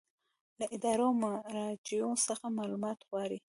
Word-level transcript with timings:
له 0.59 0.65
ادارو 0.75 1.05
او 1.09 1.13
مراجعو 1.21 2.11
څخه 2.27 2.45
معلومات 2.57 2.99
غواړي. 3.09 3.37